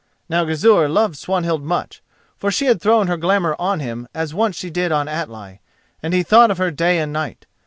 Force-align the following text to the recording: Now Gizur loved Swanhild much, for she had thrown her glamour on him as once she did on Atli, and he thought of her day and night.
Now 0.27 0.45
Gizur 0.45 0.89
loved 0.89 1.15
Swanhild 1.15 1.63
much, 1.63 2.01
for 2.35 2.49
she 2.49 2.65
had 2.65 2.81
thrown 2.81 3.05
her 3.05 3.17
glamour 3.17 3.55
on 3.59 3.79
him 3.81 4.07
as 4.15 4.33
once 4.33 4.55
she 4.55 4.71
did 4.71 4.91
on 4.91 5.07
Atli, 5.07 5.61
and 6.01 6.11
he 6.11 6.23
thought 6.23 6.49
of 6.49 6.57
her 6.57 6.71
day 6.71 6.97
and 6.97 7.13
night. 7.13 7.45